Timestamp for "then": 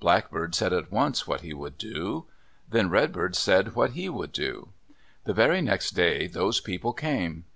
2.68-2.90